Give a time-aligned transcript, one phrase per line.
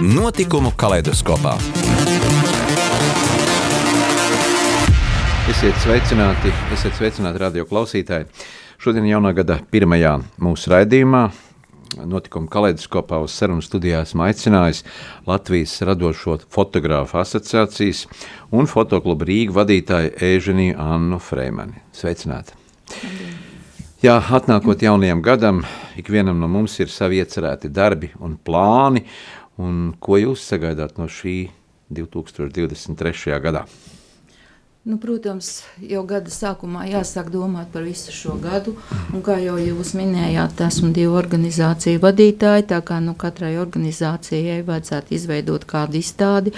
[0.00, 1.52] Notikumu kaleidoskopā.
[5.52, 8.26] Esiet sveicināti, esiet sveicināti radio klausītāji.
[8.82, 11.28] Šodien jaunā gada pirmajā mūsu raidījumā
[12.10, 14.82] notikuma kaleidoskopā uz sarunu studijā esmu aicinājis
[15.30, 18.08] Latvijas radošo fotogrāfu asociācijas
[18.50, 21.78] un fotokluba Rīga vadītāju Ēženiju Annu Freimani.
[21.94, 22.58] Sveicināti!
[24.04, 25.62] Jā, atnākot jaunajam gadam,
[25.96, 29.00] ikvienam no mums ir savi iecerēti darbi un plāni,
[29.60, 31.50] Un ko jūs sagaidāt no šī
[31.94, 33.38] 2023.
[33.42, 33.66] gadā?
[34.84, 38.74] Nu, protams, jau gada sākumā jāsāk domāt par visu šo gadu.
[39.14, 42.66] Un, kā jau jūs minējāt, esmu divu organizāciju vadītāji.
[42.74, 46.52] Tā kā nu, katrai organizācijai vajadzētu izveidot kādu izstādi.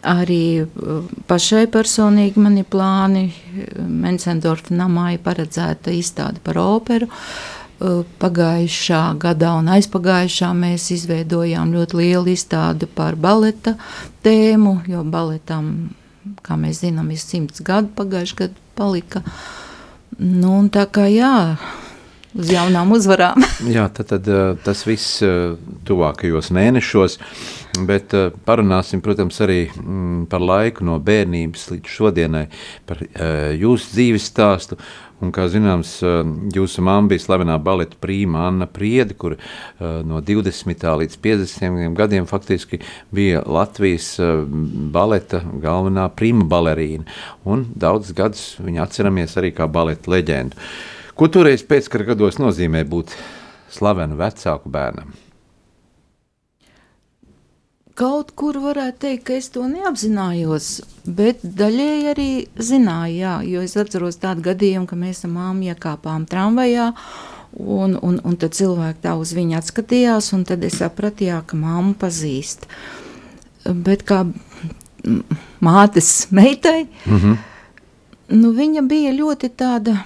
[0.00, 3.26] Arī uh, pašai personīgi mani plāni
[3.76, 7.10] Mensendorfa namā ir paredzēta izstāde par operu.
[7.10, 13.76] Uh, Eh, pagājušā gadā un aizpagājušā mēs izveidojām ļoti lielu izstādi par baleta
[14.26, 15.90] tēmu, jo baletam,
[16.42, 19.22] kā mēs zinām, ir simts gadu pagājušajā gadā palika.
[20.18, 21.34] Nu, tā kā jā,
[22.34, 23.44] uz jaunām uzvarām.
[23.76, 25.56] jā, tad, tad eh, tas viss eh,
[25.88, 27.18] tuvākajos mēnešos,
[27.88, 28.14] bet
[28.48, 32.46] parunāsim, protams, arī mm, par laiku no bērnības līdz šodienai,
[32.88, 33.04] par
[33.54, 34.78] jūsu dzīves stāstu,
[35.18, 36.20] Un, kā zināms, eh,
[36.54, 39.40] jūsu mamma bija slavenā baleta prīma Anna Priedi, kur eh,
[40.06, 40.84] no 20.
[41.00, 41.88] līdz 50.
[41.98, 42.78] gadiem faktiski
[43.14, 44.44] bija Latvijas eh,
[44.94, 47.08] baleta galvenā prima balerīna.
[47.50, 50.68] Un daudz gadus viņu atceramies arī kā baleta leģendu.
[51.18, 53.10] Ko toreiz pēckara gados nozīmē būt
[53.74, 55.08] slavenu vecāku bērnam?
[57.98, 60.68] Kaut kur varētu teikt, ka es to neapzinājos,
[61.02, 62.26] bet daļēji arī
[62.62, 66.92] zināju, jā, jo es atceros tādu gadījumu, ka mēs ar māmu iekāpām tramvajā,
[67.58, 71.58] un, un, un tad cilvēki tā uz viņu atskatījās, un tad es sapratu, jā, ka
[71.58, 72.68] māmu pazīst.
[73.66, 74.20] Bet kā
[75.58, 77.36] mātes meitai, mm -hmm.
[78.38, 79.96] nu, viņa bija ļoti tāda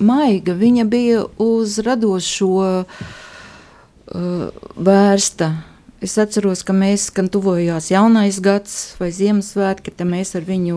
[0.00, 3.08] maiga, viņa bija uz radošo uh,
[4.76, 5.54] vērsta,
[6.04, 10.76] Es atceros, ka mēs, kad tuvojās jaunais gads vai Ziemassvētki, tad mēs ar viņu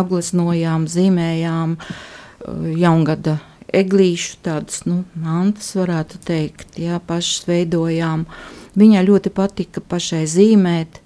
[0.00, 1.90] apgleznojām, zīmējām uh,
[2.80, 3.36] jaungada
[3.76, 8.24] eglīšu, tādas nu, mantas, varētu teikt, jā, pašas veidojām.
[8.78, 11.01] Viņai ļoti patika pašai zīmēt.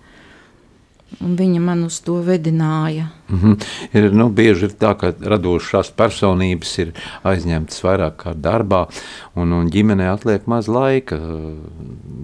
[1.22, 3.06] Un viņa man uz to vedināja.
[3.30, 3.64] Mm -hmm.
[3.92, 8.86] ir, nu, bieži ir tā, ka radošās personības ir aizņemtas vairāk kā darbā,
[9.34, 11.18] un, un ģimenē atliek maz laika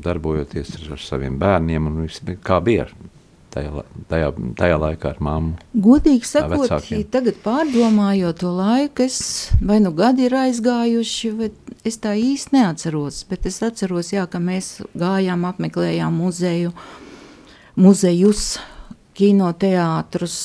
[0.03, 2.03] darbojoties ar, ar saviem bērniem.
[2.03, 2.87] Viss, kā bija
[3.53, 5.55] tajā, tajā, tajā laikā ar mammu?
[5.75, 11.51] Godīgi sakot, ja tagad pārdomājot to laiku, es, vai nu gadi ir aizgājuši, vai
[11.85, 13.25] es tā īsti neatceros.
[13.31, 16.73] Bet es atceros, jā, ka mēs gājām, apmeklējām muzeju,
[17.77, 18.59] muzejus
[19.19, 20.37] kinoteātrus,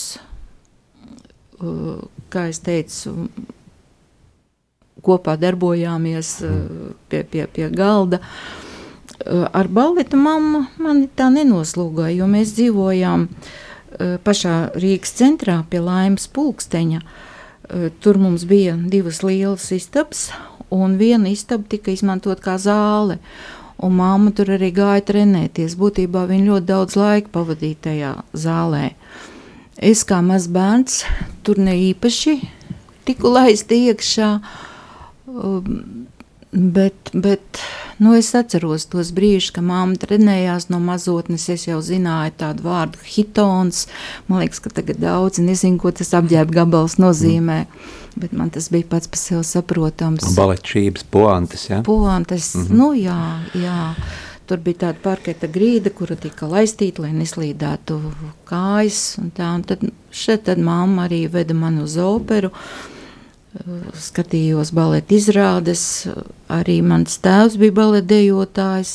[1.62, 2.00] uh,
[2.34, 3.30] kā es teicu,
[5.06, 6.58] kopā darbojāmies uh,
[7.10, 8.20] pie, pie, pie galda.
[8.20, 13.30] Uh, ar baletu mammu mani tā nenoslūgāja, jo mēs dzīvojām
[13.98, 17.00] pašā Rīgas centrā pie Laimas pulksteņa.
[18.04, 20.28] Tur mums bija divas lielas istabas,
[20.70, 23.18] un viena istaba tika izmantot kā zāle
[23.84, 25.78] un mamma tur arī gāja trenēties.
[25.80, 28.92] Būtībā viņa ļoti daudz laika pavadīja tajā zālē.
[29.78, 31.04] Es kā mazs bērns
[31.46, 32.40] tur ne īpaši
[33.08, 34.32] tiku laist iekšā,
[35.30, 35.97] um,
[36.58, 37.62] bet, bet
[38.02, 41.50] nu, es atceros tos brīžus, kad mamma trenējās no mazotnes.
[41.54, 43.86] Es jau zināju tādu vārdu hitons.
[44.28, 47.64] Man liekas, ka tagad daudzi nezin, ko tas apģērba gabals nozīmē.
[47.66, 50.26] Mm bet man tas bija pats par sevi saprotams.
[50.38, 51.82] Baletšības poantes, ja?
[51.86, 52.78] Poantes, mm -hmm.
[52.78, 53.94] nu jā, jā.
[54.48, 58.00] Tur bija tāda parketa grīda, kura tika laistīta, lai neslīdētu
[58.48, 59.18] kājas.
[59.22, 62.50] Un tā, un tad šeit tad mamma arī veda mani uz operu.
[63.98, 65.84] Skatījos baleta izrādes.
[66.52, 68.92] Arī mans tēvs bija baletdejotājs.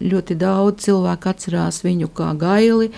[0.00, 2.92] Ļoti daudz cilvēku atcerās viņu kā gaili.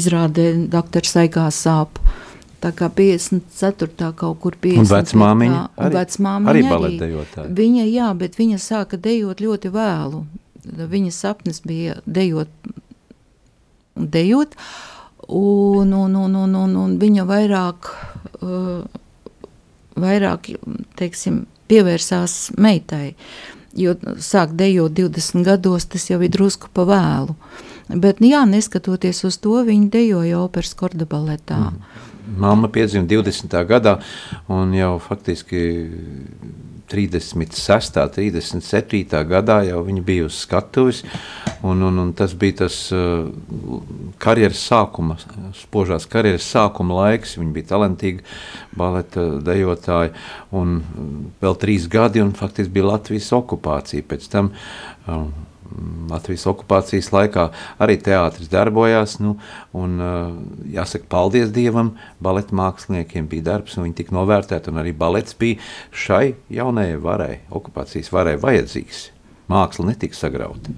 [0.00, 2.18] Izrādē doktora Saigā sāpes
[2.60, 4.10] Tā kā 54.
[4.20, 4.82] kaut kur 50.
[4.82, 7.52] Un vecmāmiņa arī, vecmāmiņa arī baletdejotāja.
[7.56, 10.20] Viņa, jā, bet viņa sāka dejot ļoti vēlu.
[10.90, 12.52] Viņas sapnis bija dejot
[13.96, 14.56] dejot,
[15.28, 17.90] un, un, un, un, un, un viņa vairāk,
[18.40, 18.84] uh,
[20.02, 20.52] vairāk
[20.98, 23.14] teiksim, pievērsās meitai,
[23.78, 27.36] jo sāk dejot 20 gados, tas jau ir drusku pa vēlu.
[27.90, 31.58] Bet, jā, neskatoties uz to, viņa dejoja operas kordabaletā.
[31.70, 32.06] Mm.
[32.40, 33.54] Māma piedzima 20.
[33.66, 33.96] gadā,
[34.50, 35.62] un jau faktiski
[36.90, 37.98] 36.
[38.16, 39.22] 37.
[39.30, 41.02] gadā jau viņa bija uz skatuves.
[41.66, 43.28] Un, un, un tas bija tas uh,
[44.22, 45.18] karjeras sākuma,
[45.60, 47.36] spožās karjeras sākuma laiks.
[47.40, 48.24] Viņa bija talantīga
[48.76, 50.14] baleta dejotāja.
[50.56, 50.80] Un
[51.42, 54.08] vēl trīs gadi, un faktiski bija Latvijas okupācija.
[54.08, 55.28] Pēc tam uh,
[56.10, 57.46] Latvijas okupācijas laikā
[57.82, 59.18] arī teātris darbojās.
[59.22, 59.36] Nu,
[59.76, 59.96] un,
[60.72, 64.74] jāsaka, paldies Dievam, baleta māksliniekiem bija darbs, un viņi tika novērtēti.
[64.82, 69.08] Arī balets bija šai jaunajai varai, okupācijas varai vajadzīgs.
[69.50, 70.76] Māksla netika sagrauta.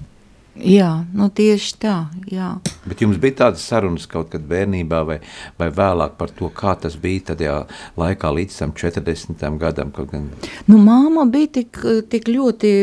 [0.53, 1.95] Jā, nu tieši tā.
[2.29, 2.51] Jā.
[2.85, 5.17] Bet jums bija tādas sarunas kaut kad bērnībā, vai,
[5.57, 7.55] vai vēlāk par to, kā tas bija tajā
[7.97, 9.41] laikā līdz tam 40.
[9.61, 9.89] gadam?
[10.11, 10.29] Gan...
[10.69, 11.81] Nu, māma bija tik,
[12.11, 12.73] tik ļoti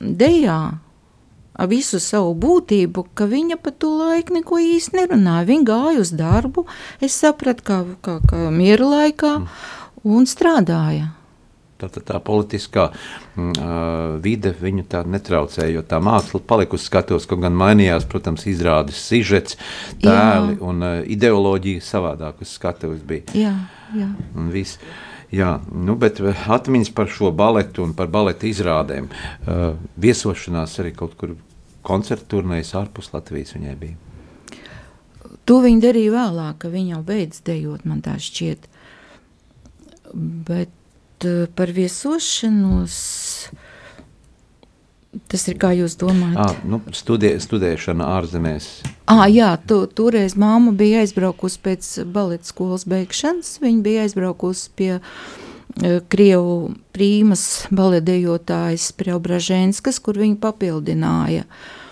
[0.00, 0.58] dejā,
[1.70, 5.48] visu savu būtību, ka viņa pa to laiku neko īsti nerunāja.
[5.48, 6.66] Viņa gāja uz darbu,
[7.00, 9.36] es sapratu, kā, kā, kā miera laikā,
[10.04, 11.12] un strādāja.
[11.84, 13.48] Tātad tā politiskā uh,
[14.22, 19.00] vide viņu tā netraucēja, jo tā māksla palika uz skatos, kaut gan mainījās, protams, izrādes
[19.08, 19.58] sižets,
[20.02, 20.60] tēli jā.
[20.64, 23.26] un uh, ideoloģija savādāk uz skatuves bija.
[23.34, 23.56] Jā,
[23.98, 24.08] jā.
[24.38, 24.78] Un viss.
[25.34, 29.08] Jā, nu, bet atmiņas par šo baletu un par baleta izrādēm.
[29.08, 31.34] Uh, viesošanās arī kaut kur
[31.84, 33.96] koncertu turnējas ārpus Latvijas viņai bija.
[35.44, 38.68] To viņa darīja vēlāk, kad viņa jau beidz dejot, man tā šķiet.
[40.14, 43.00] Bet uh, par viesošanos.
[45.30, 46.40] Tas ir kā jūs domājat?
[46.40, 48.68] À, nu, studē, studēšana ārzemēs.
[49.10, 53.58] À, jā, tu, toreiz māma bija aizbraukusi pēc baleta skolas beigšanas.
[53.62, 61.83] Viņa bija aizbraukusi pie uh, Krievu prīmas baletdejotājas Preobražēnskas, kur viņa papildināja uh,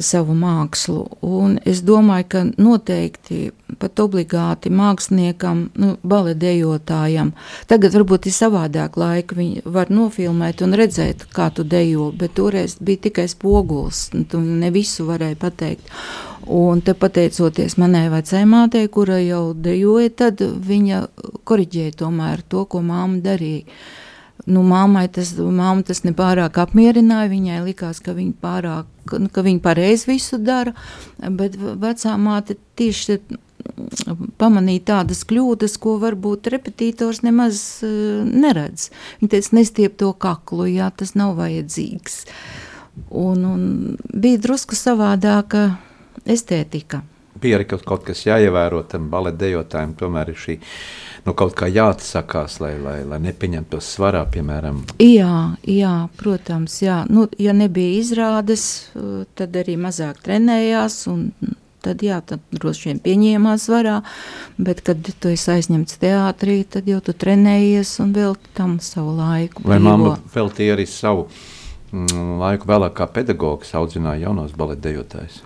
[0.00, 1.04] savu mākslu.
[1.22, 7.32] Un es domāju, ka noteikti pat obligāti māksliniekam, nu, baletdejotājam,
[7.70, 12.76] tagad varbūt ir savādāk laika, viņi var nofilmēt un redzēt, kā tu dejo, bet toreiz
[12.80, 15.90] bija tikai spoguls, tu ne visu varēja pateikt.
[16.44, 21.06] Un te pateicoties manai vecajai mātei, kura jau dejoja, tad viņa
[21.48, 23.64] koriģēja tomēr to, ko māma darīja.
[24.44, 27.30] Nu, māmai tas, māma tas nepārāk apmierināja.
[27.32, 30.74] Viņai likās, ka viņa pārāk, ka viņa pareizi visu dara,
[31.16, 33.20] bet vecā māte tieši
[34.40, 38.90] pamanīja tādas kļūdas, ko varbūt repetītors nemaz uh, neredz.
[39.22, 42.20] Viņa teica, nestiep to kaklu, jā, tas nav vajadzīgs.
[43.10, 43.64] Un, un
[44.12, 45.70] bija drusku savādāka
[46.28, 47.02] estētika.
[47.44, 50.54] Kaut, kaut kas jāievēro tam baletdejotājiem, tomēr ir šī
[51.24, 54.82] nu, kaut kā jāatsakās, lai, lai, lai nepieņemtu to svarā, piemēram.
[55.02, 57.02] Jā, jā protams, jā.
[57.10, 58.66] Nu, ja nebija izrādes,
[59.38, 61.28] tad arī mazāk trenējās un
[61.84, 63.98] tad jā, tad droši vien pieņēmās varā,
[64.56, 69.66] bet kad tu esi aizņemts teātrī, tad jau tu trenējies un vēl tam savu laiku.
[69.68, 71.26] Vai mamma veltīja arī savu
[71.92, 75.42] mm, laiku vēlāk kā pedagogs audzināja jaunos baletdejotājus?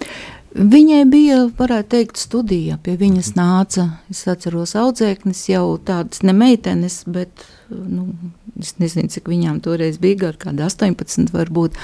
[0.48, 2.78] Viņai bija, varētu teikt, studija.
[2.80, 8.06] Pie viņas nāca, es atceros, audzēknis jau tādas ne meitenes, bet nu,
[8.56, 11.76] es nezinu, cik viņām toreiz bija, gar kādi 18 varbūt,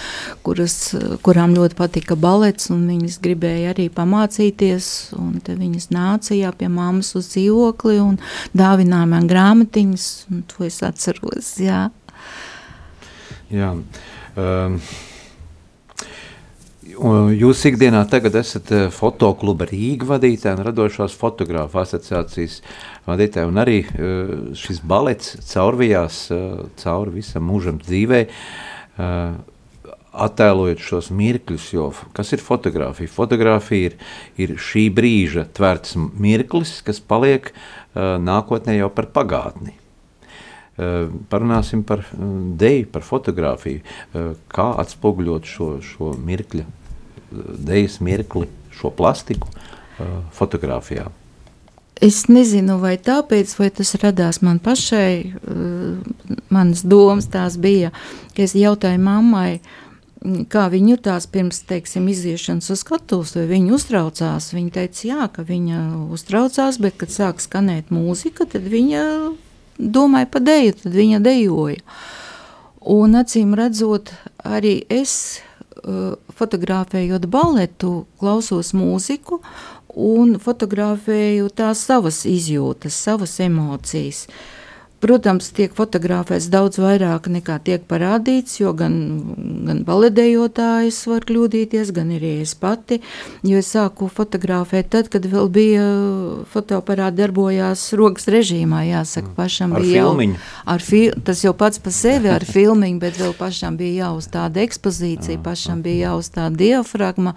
[0.47, 0.79] kuras,
[1.27, 6.73] kurām ļoti patika balets, un viņas gribēja arī pamācīties, un te viņas nāca jā, pie
[6.73, 8.17] mammas uz dzīvokli un
[8.57, 11.91] dāvināja man grāmatiņas, un to es atceros, jā.
[13.53, 13.75] Jā.
[14.41, 14.81] Um.
[16.95, 22.61] Jūs ikdienā tagad esat eh, fotokluba Rīga vadītāja un radošās fotogrāfa asociācijas
[23.09, 26.45] vadītāja, un arī eh, šis balets caurvijās eh,
[26.81, 28.21] cauri visam mūžam dzīvē,
[30.25, 33.11] attēlojot šos mirkļus, jo kas ir fotografija?
[33.11, 33.97] Fotografija ir,
[34.39, 37.51] ir šī brīža tverts mirklis, kas paliek
[37.97, 39.75] nākotnē jau par pagātni.
[40.79, 43.83] Parunāsim par deju, par fotografiju,
[44.55, 46.69] kā atspoguļot šo, šo mirkļa
[47.59, 49.51] dejas mirkli, šo plastiku
[50.35, 51.09] fotografijā.
[52.03, 55.37] Es nezinu, vai tāpēc, vai tas radās man pašai,
[56.51, 57.93] manas domas tās bija,
[58.35, 59.61] ka es jautāju mammai,
[60.51, 64.51] kā viņa jutās pirms, teiksim, iziešanas uz skatuves, vai viņa uztraucās.
[64.57, 65.85] Viņa teica, jā, ka viņa
[66.17, 69.05] uztraucās, bet, kad sāk skanēt mūzika, tad viņa
[69.79, 71.85] domāja par deju, tad viņa dejoja.
[72.95, 74.11] Un acīm redzot,
[74.45, 75.44] arī es
[76.39, 79.41] fotografējot baletu, klausos mūziku
[79.95, 84.25] un fotografēju tās savas izjūtas, savas emocijas.
[84.29, 84.64] Uh,
[85.05, 88.95] Protams, tiek fotografēts daudz vairāk nekā tiek parādīts, jo gan,
[89.67, 93.03] gan baledējotājs var kļūdīties, gan arī es pati.
[93.45, 95.85] Jo es sāku fotografēt tad, kad vēl bija
[96.55, 99.37] fotoaparāti darbojās rokas režīmā, jāsaka, mm.
[99.37, 100.41] pašam ar bija filmiņu.
[100.41, 100.73] jau.
[100.75, 105.45] Ar fi, tas jau pats par sevi ar filmiņu, bet vēl pašam bija jāuzstāda ekspozīcija,
[105.45, 107.37] pašam bija jāuzstāda diafragma.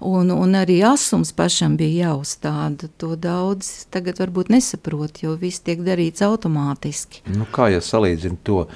[0.00, 2.90] Un, un arī asums pašam bija jāuzstāda.
[3.00, 7.24] To daudz tagad varbūt nesaprot, jo viss tiek darīts automātiski.
[7.32, 8.66] Nu, kā ja salīdzina to,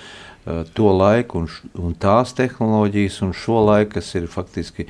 [0.47, 4.89] eh, to laiku un, un tās tehnoloģijas un šo laiku, kas ir faktiski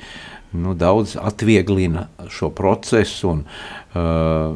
[0.51, 3.29] nu, daudz atvieglina šo procesu.
[3.29, 3.43] Un,
[3.95, 4.55] uh,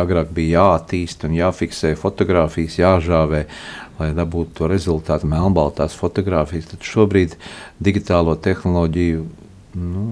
[0.00, 3.44] agrāk bija jāattīst un jāfiksē fotografijas, jāžāvē,
[3.98, 6.70] lai dabūtu to rezultātu, melnbaltās fotografijas.
[6.72, 7.36] Tad šobrīd
[7.82, 9.26] digitālo tehnoloģiju
[9.78, 10.06] nu,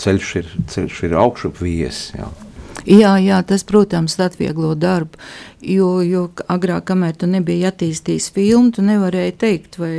[0.00, 2.08] ceļš ir, ceļš ir augšup vies.
[2.16, 2.30] Jā.
[2.84, 5.20] Jā, jā, tas, protams, atvieglo darbu.
[5.64, 9.94] Jo, jo agrāk, kamēr tu nebija attīstījis filmu, tu nevarēji teikt, vai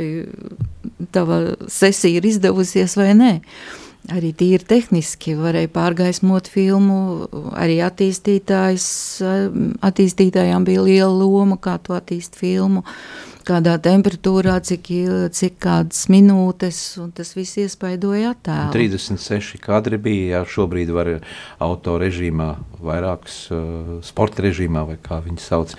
[1.14, 3.32] tava sesija ir izdevusies vai nē.
[4.14, 7.26] Arī tīri tehniski varēja pārgaismot filmu,
[7.58, 8.86] arī attīstītājs,
[9.82, 12.84] attīstītājām bija liela loma, kā tu attīst filmu.
[12.86, 14.90] Uh, kādā temperatūrā, cik,
[15.36, 18.72] cik kādas minūtes, un tas viss iespaidoja attēlu.
[18.74, 21.12] 36 kadri bija, jā, šobrīd var
[21.62, 22.52] auto režīmā,
[22.86, 25.74] vairākus uh, sporta režīmā, vai kā viņi sauc,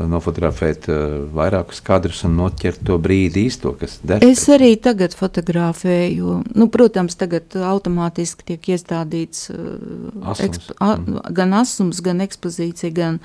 [0.00, 4.24] nofotografēt uh, vairākus kadrus un noķert to brīdi īsto, kas der.
[4.26, 10.72] Es arī tagad fotografēju, nu, protams, tagad automātiski tiek iestādīts uh, asums.
[10.78, 11.20] A, mm.
[11.36, 13.20] gan asums, gan ekspozīcija, gan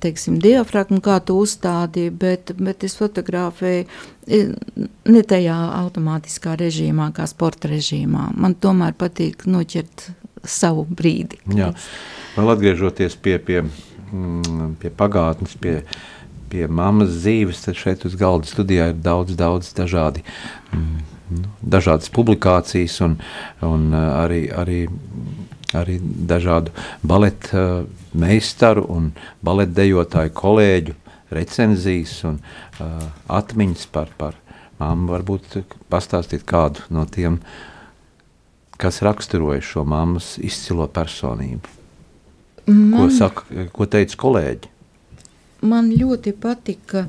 [0.00, 4.40] teiksim, diafragmu, kā tu uzstādīji, bet, bet es fotografēju e,
[5.10, 8.30] ne tajā automātiskā režīmā, kā sporta režīmā.
[8.36, 10.10] Man tomēr patīk noķert
[10.44, 11.40] savu brīdi.
[11.56, 11.70] Jā,
[12.36, 15.80] vēl atgriežoties pie, pie, mm, pie pagātnes, pie,
[16.52, 20.24] pie mammas dzīves, tad šeit uz galda studijā ir daudz, daudz dažādi,
[20.72, 21.04] mm,
[21.36, 23.20] nu, dažādas publikācijas un,
[23.66, 24.82] un arī, arī
[25.76, 27.84] arī dažādu baleta uh,
[28.18, 29.10] meistaru un
[29.42, 30.96] baleta dejotāju kolēģu
[31.34, 34.38] recenzijas un uh, atmiņas par, par
[34.80, 35.10] mammu.
[35.14, 35.60] Varbūt
[35.92, 37.40] pastāstīt kādu no tiem,
[38.80, 41.76] kas raksturoja šo mammas izcilo personību.
[42.70, 44.70] Man, ko, saka, ko teica kolēģi?
[45.66, 47.06] Man ļoti patika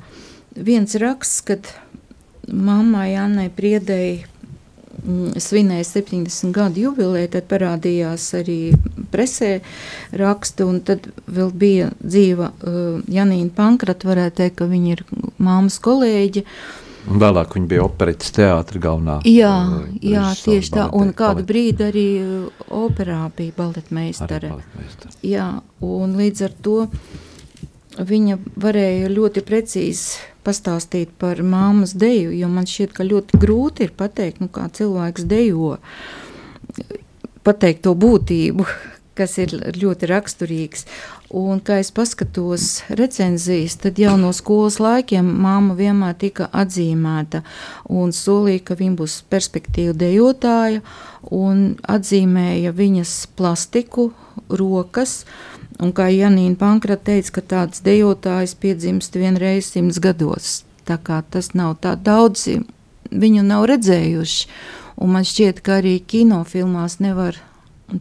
[0.58, 1.70] viens raksts, kad
[2.52, 4.26] mammai Annai Priedēji
[5.42, 8.60] svinēja 70 gadu jubileju, tad parādījās arī
[9.12, 9.60] presē
[10.18, 15.04] rakstu, un tad vēl bija dzīva uh, Janīna Pankrata, varētu teikt, ka viņa ir
[15.42, 16.46] māmas kolēģe.
[17.10, 19.18] Un vēlāk viņa bija operas teātris galvenā.
[19.26, 20.88] Jā, uh, jā tieši tā.
[20.98, 24.54] Un kādu brīdi arī uh, operā bija baletmeistare.
[25.26, 25.50] Jā,
[25.82, 26.78] un līdz ar to
[27.98, 33.94] viņa varēja ļoti precīzi pastāstīt par māmas deju, jo man šķiet, ka ļoti grūti ir
[33.98, 35.78] pateikt, nu, kā cilvēks dejo,
[37.46, 38.66] pateikt to būtību,
[39.18, 40.86] kas ir ļoti raksturīgs.
[41.38, 47.44] Un, kā es paskatos recenzijas, tad jau no skolas laikiem māma vienmēr tika atzīmēta
[47.88, 50.82] un solīja, ka viņa būs perspektīva dejotāja
[51.32, 54.10] un atzīmēja viņas plastiku,
[54.52, 55.51] rokas, uh,
[55.82, 60.62] Un kā Janīna Pankrata teica, ka tāds dejotājs piedzimst vienreiz simts gados.
[60.86, 62.46] Tā kā tas nav tā daudz,
[63.10, 64.46] viņu nav redzējuši.
[65.02, 67.40] Un man šķiet, ka arī kinofilmās nevar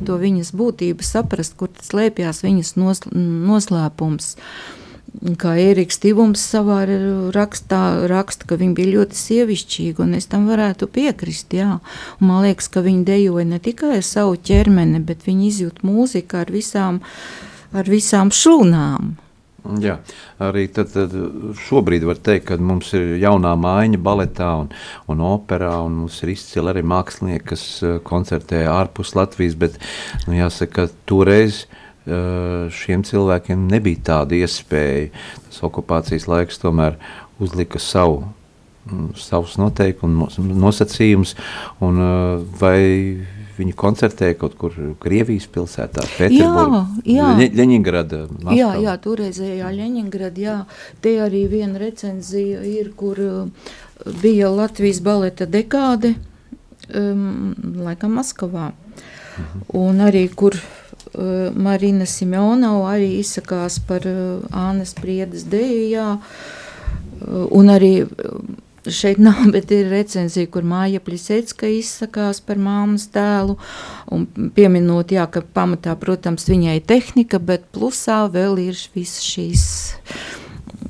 [0.04, 4.34] to viņas būtību saprast, kur tas slēpjas viņas nos, noslēpums.
[5.40, 6.84] Kā Eriks Tivums savā
[7.34, 11.56] rakstā raksta, ka viņa bija ļoti sievišķīga, un es tam varētu piekrist.
[11.56, 11.80] Jā.
[12.20, 16.44] Un man liekas, ka viņa dejoja ne tikai ar savu ķermeni, bet viņa izjūt mūziku
[16.44, 19.16] ar visām uh, ar visām šūnām.
[19.80, 19.98] Jā,
[20.40, 21.12] arī tad, tad
[21.66, 24.70] šobrīd var teikt, ka mums ir jaunā mājiņa baletā un,
[25.12, 29.76] un operā, un mums ir izcili arī mākslinieki, kas eh, koncertē ārpus Latvijas, bet
[30.26, 35.10] nu, jāsaka, ka toreiz eh, šiem cilvēkiem nebija tāda iespēja.
[35.50, 36.96] Tas okupācijas laiks tomēr
[37.40, 38.22] uzlika savu
[38.88, 42.80] mm, savus noteikumus, nosacījumus, eh, vai
[43.60, 46.80] Viņi koncertēja kaut kur Krievijas pilsētā, Pēterburgā,
[47.58, 48.22] Ļeņingrada.
[48.56, 50.56] Jā, jā, toreizējā Ļeņingrada, jā.
[51.04, 53.74] Te arī viena recenzija ir, kur uh,
[54.22, 56.14] bija Latvijas baleta dekāde,
[56.88, 57.52] um,
[57.84, 58.70] laikam Maskavā.
[58.70, 59.66] Mhm.
[59.82, 66.08] Un arī, kur uh, Marina Simeonova arī izsakās par uh, Ānas priedes deju, jā.
[67.20, 68.40] Uh, un arī uh,
[68.88, 73.58] šeit nav, bet ir recenzija, kur Māja Plisecka izsakās par māmas tēlu,
[74.12, 79.66] un pieminot, jā, ka pamatā, protams, viņai tehnika, bet plusā vēl ir viss šīs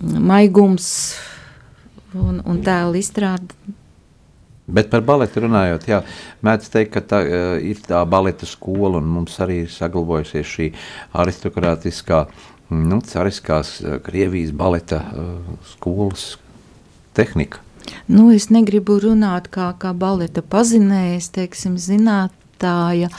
[0.00, 0.88] maigums
[2.14, 3.76] un, un tēla izstrāde.
[4.70, 5.98] Bet par baletu runājot, jā,
[6.46, 10.68] mēdz teikt, ka tā uh, ir tā baleta skola, un mums arī ir saglabājusies šī
[11.18, 12.20] aristokrātiskā,
[12.70, 16.36] nu, cariskās uh, Krievijas baleta uh, skolas
[17.18, 17.64] tehnika.
[18.10, 23.10] Nu, es negribu runāt kā, kā baleta pazinējs, teiksim, zinātāja,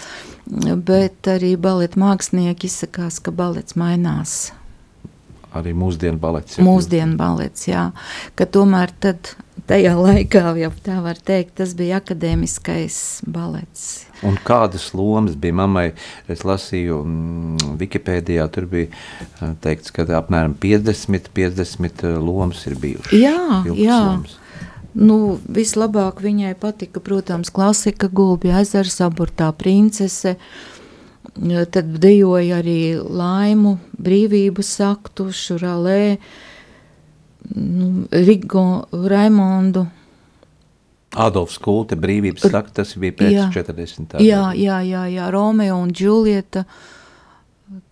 [0.87, 4.51] bet arī baleta mākslinieki izsakās, ka balets mainās.
[5.51, 6.59] Arī mūsdienu balets.
[6.63, 7.89] Mūsdienu balets, jā.
[8.39, 9.33] Ka tomēr tad
[9.67, 14.05] tajā laikā, jau tā var teikt, tas bija akadēmiskais balets.
[14.27, 15.87] Un kādas lomas bija mammai?
[16.31, 23.15] Es lasīju mm, Wikipēdijā, tur bija teikts, ka apmēram 50, 50 lomas ir bijušas.
[23.17, 23.99] Jā, jā.
[24.07, 24.37] Lomas.
[24.91, 30.35] Nu, vislabāk viņai patika, protams, klasika, gulbja ezers, aburtā princese.
[31.31, 36.17] Tad dejoja arī laimu, brīvības aktu, šuralē,
[37.55, 39.85] nu, Rigo, Raimondu.
[41.11, 44.19] Adolfs Kulte, brīvības sakta, tas bija pēc jā, 40.
[44.23, 46.65] Jā, jā, jā, jā, Romeo un Džulieta,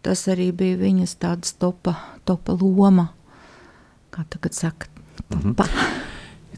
[0.04, 1.96] tas arī bija viņas tāds topa,
[2.28, 3.10] topa loma,
[4.16, 4.92] kā tagad saka,
[5.30, 5.40] topa.
[5.40, 6.08] Mm -hmm.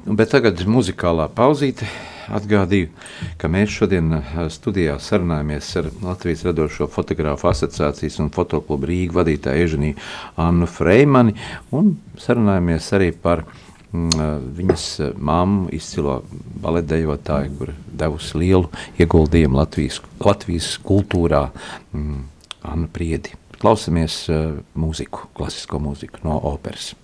[0.02, 1.86] Bet tagad muzikālā pauzīte
[2.34, 2.90] atgādīju,
[3.38, 9.68] ka mēs šodien eh, studijā sarunājamies ar Latvijas radošo fotogrāfu asociācijas un fotoklubu Rīgu vadītāju
[9.68, 10.00] Eženiju
[10.42, 11.36] Annu Freimani
[11.78, 14.32] un sarunājamies arī par mm, eh,
[14.62, 16.18] viņas eh, mammu izcilo
[16.66, 21.44] baletdejotāju, kur devusi lielu ieguldījumu Latvijas, Latvijas kultūrā
[21.94, 22.26] mm,
[22.74, 23.38] Annu Priedi.
[23.62, 24.24] Klausamies
[24.74, 26.96] mūziku, klasisko mūziku no operas.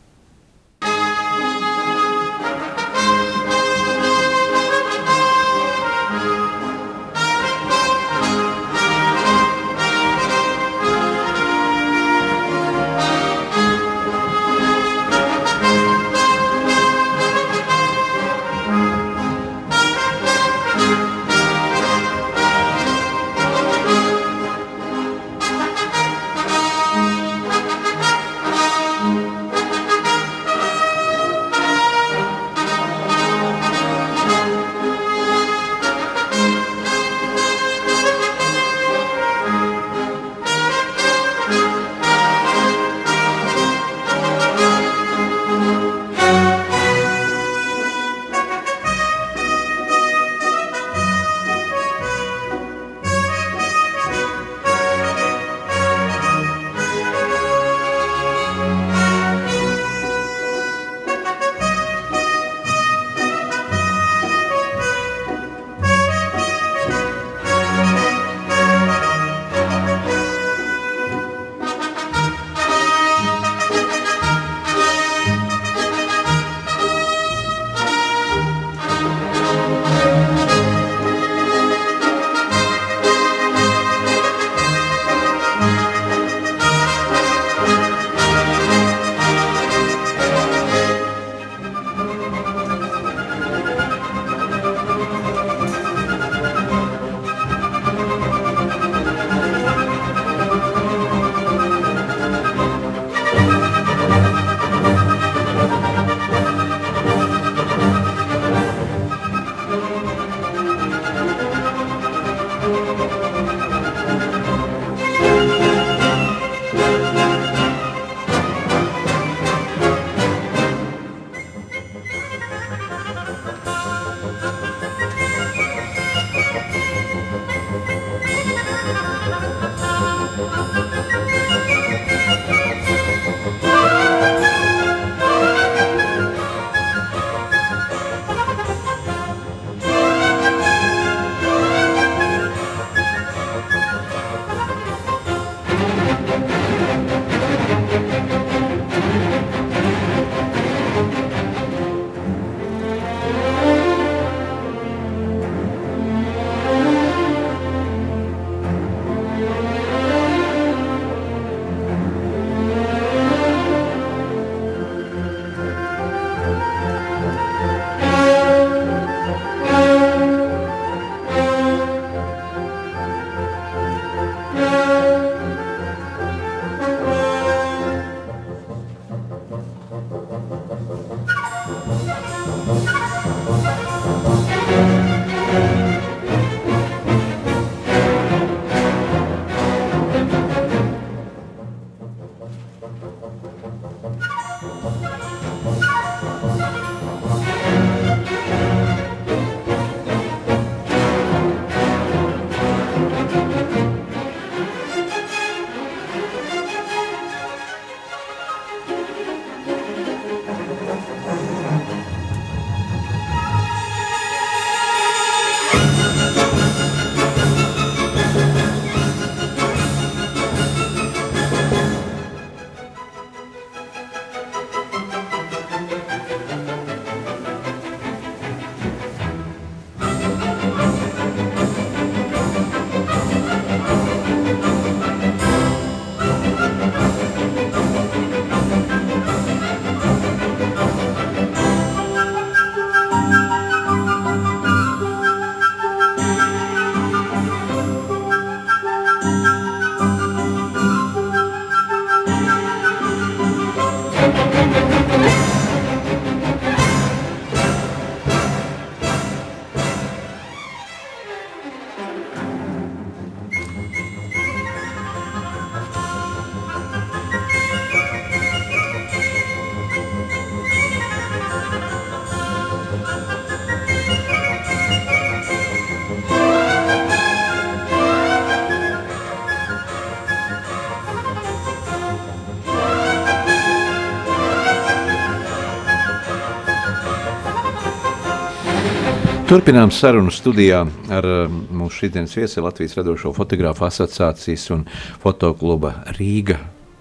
[289.48, 290.82] Turpinām sarunu studijā
[291.16, 294.82] ar um, mūsu šīsdienas viesi Latvijas radošo fotografu asociācijas un
[295.24, 296.58] fotokluba Rīga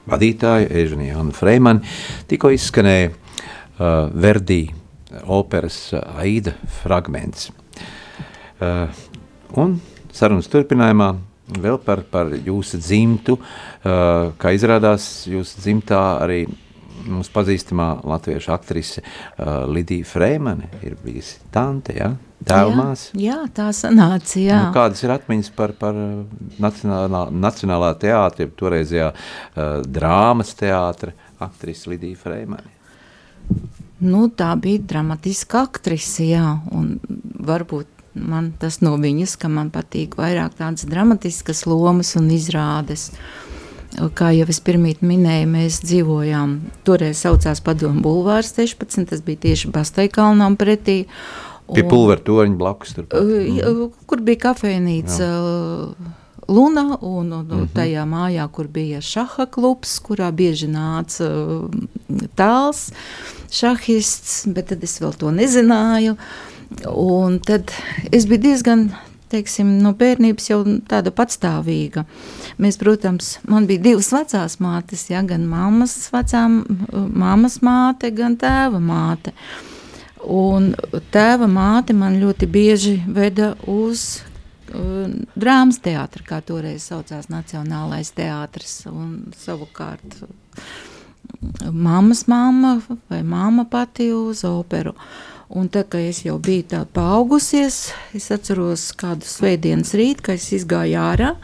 [0.06, 1.82] vadītāju Ežaniju Hannu Freimani.
[2.30, 3.16] Tikko izskanēja uh,
[4.14, 4.61] Verdī
[5.26, 6.54] operas Aida
[6.85, 7.48] fragments.
[8.62, 8.94] Uh,
[9.59, 9.80] un
[10.14, 11.16] sarunas turpinājumā
[11.59, 16.44] vēl par, par jūsu dzimtu, uh, kā izrādās jūsu dzimtā arī
[17.08, 22.14] mums pazīstamā latviešu aktrise uh, Lidija Freimane ir bijusi tante, ja?
[22.46, 23.08] tēvmās.
[23.16, 24.58] Jā, jā, tā sanāca, jā.
[24.66, 25.96] Nu, kādas ir atmiņas par, par
[26.62, 32.74] nacionālā, nacionālā teātra, toreizajā uh, drāmas teātra aktrise Lidija Freimane?
[34.04, 36.44] Nu, tā bija dramatiska aktrise, jā,
[36.76, 36.98] un
[37.46, 43.10] varbūt man tas no viņas, ka man patīk vairāk tādas dramatiskas lomas un izrādes.
[44.16, 49.72] Kā jau es pirmīt minēju, mēs dzīvojām, toreiz saucās Padomu bulvārs 16, tas bija tieši
[49.72, 51.06] Bastaikalnām pretī,
[51.74, 52.94] Pie pulveru torņa blakus.
[52.94, 53.09] Tur.
[53.11, 56.12] Uh, kur bija kafejnīca uh,
[56.46, 57.70] Luna un, un, un mhm.
[57.74, 62.90] tajā mājā, kur bija šaha klubs, kurā bieži nāca uh, tāls
[63.50, 66.14] šahists, bet tad es vēl to nezināju.
[66.90, 67.70] Un tad
[68.14, 68.88] es biju diezgan
[69.32, 72.06] teiksim, no bērnības jau tāda patstāvīga.
[72.62, 76.60] Mēs, protams, man bija divas vecās mātes, ja, gan mammas, vecām,
[76.92, 79.34] mammas māte, gan tēva māte.
[79.36, 79.72] Uh,
[80.26, 80.72] Un
[81.14, 84.22] tēva māte man ļoti bieži veda uz
[84.74, 85.06] uh,
[85.38, 88.80] drāmas teātri, kā toreiz saucās Nacionālais teātris.
[88.90, 90.18] Un savukārt
[91.70, 94.96] mammas mamma vai mamma pati uz operu.
[95.48, 100.50] Un tā kā es jau biju tā paaugusies, es atceros kādu svētdienas rītu, kad es
[100.56, 101.37] izgāju ārā.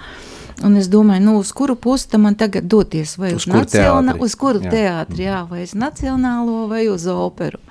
[0.66, 3.14] Un es domāju, nu, uz kuru pusi man tagad doties?
[3.18, 7.62] Vai uz, uz, nacionā, uz kuru teātri, jā, vai uz nacionālo, vai uz operu.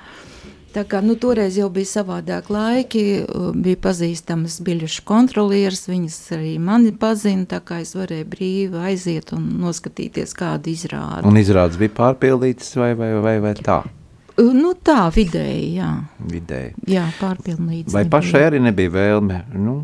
[0.71, 3.03] Tā kā nu, toreiz jau bija savādāk laiki,
[3.59, 9.49] bija pazīstamas biļešu kontrolieris, viņas arī mani pazina, tā kā es varēju brīvi aiziet un
[9.59, 11.27] noskatīties kādu izrādi.
[11.27, 13.81] Un izrādes bija pārpildītas vai, vai, vai, vai tā?
[14.39, 15.89] Nu tā, vidēji, jā.
[16.31, 16.75] Vidēji.
[16.89, 17.93] Jā, pārpildītas.
[17.93, 18.13] Vai nebija.
[18.15, 19.75] pašai arī nebija vēlme, nu,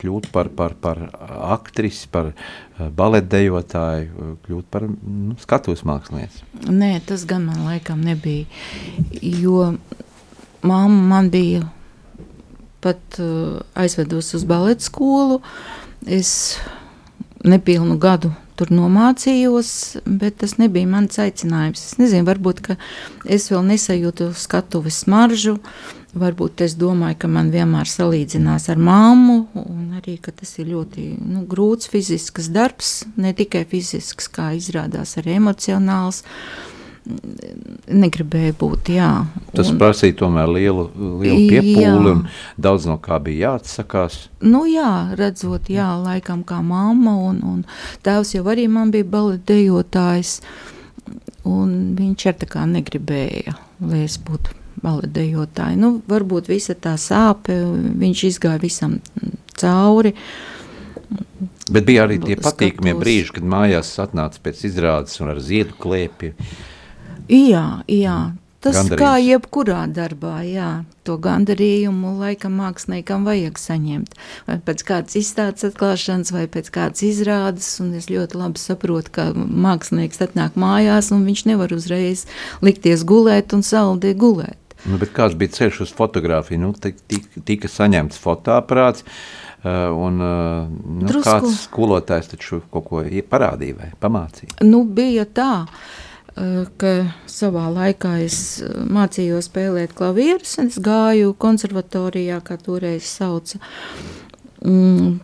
[0.00, 1.00] kļūt par, par, par
[1.52, 2.32] aktrisi, par
[2.78, 6.46] baletdejotāju, kļūt par nu, skatuves mākslinieci?
[6.70, 8.48] Nē, tas gan man laikam nebija,
[9.20, 9.74] jo
[10.62, 11.64] Māma man bija
[12.82, 15.40] pat uh, aizvedusi uz baleta skolu.
[16.06, 16.56] Es
[17.42, 18.30] nepilnu gadu
[18.62, 19.72] tur nomācījos,
[20.06, 21.82] bet tas nebija mans aicinājums.
[21.88, 22.62] Es nezinu, varbūt
[23.26, 25.58] es vēl nesajūtu skatuves smaržu.
[26.12, 31.46] Varbūt es domāju, ka man vienmēr salīdzinās ar māmu, un arī tas ir ļoti nu,
[31.48, 36.20] grūts fizisks darbs, ne tikai fizisks, kā izrādās, arī emocionāls.
[36.20, 38.92] Uh, negribēju būt.
[38.94, 39.10] Jā.
[39.56, 40.86] Tas un, prasīja tomēr lielu,
[41.22, 41.94] lielu piepūli, jā.
[42.12, 42.22] un
[42.62, 44.28] daudz no kā bija jāatsakās.
[44.44, 47.60] Nu, jā, redzot, jā, laikam kā mamma, un, un
[48.06, 50.38] tēvs jau arī man bija baletdejotājs,
[51.48, 55.78] un viņš ar tā kā negribēja, lai es būtu baletdejotāji.
[55.78, 57.56] Nu, varbūt visa tā sāpe,
[57.98, 58.98] viņš izgāja visam
[59.58, 60.14] cauri.
[61.72, 66.34] Bet bija arī tie patīkamie brīži, kad mājās atnāca pēc izrādes un ar ziedu klēpju.
[67.32, 68.20] Jā, jā.
[68.62, 69.00] Tas gandarījums.
[69.00, 70.68] kā jebkurā darbā, jā,
[71.02, 74.12] to gandarījumu laikam māksliniekam vajag saņemt.
[74.46, 79.24] Vai pēc kādas izstādes atklāšanas, vai pēc kādas izrādes, un es ļoti labi saprotu, ka
[79.34, 82.22] mākslinieks atnāk mājās, un viņš nevar uzreiz
[82.62, 84.60] likties gulēt un saldē gulēt.
[84.86, 86.62] Nu, kāds bija ceļš uz fotografiju?
[86.62, 91.26] Nu, tika, tika saņemts fotoaprāts, uh, un uh, nu, Drusku.
[91.26, 94.62] kāds skolotājs taču kaut ko parādīja vai pamācīja?
[94.70, 95.50] Nu, bija tā.
[95.66, 96.92] Uh, Eh, ka
[97.28, 103.60] savā laikā es eh, mācījos spēlēt klavierus, un es gāju konservatorijā, kā toreiz sauca,
[104.64, 105.18] mm,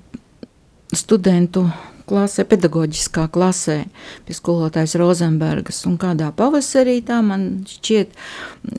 [0.97, 1.64] studentu
[2.09, 3.83] klasē, pedagoģiskā klasē
[4.27, 8.14] pie skolotājas Rozenbergas, un kādā pavasarī tā man šķiet,